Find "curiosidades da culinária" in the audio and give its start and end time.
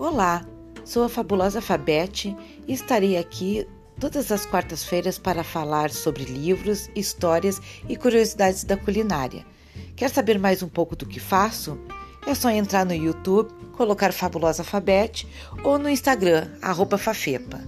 7.98-9.44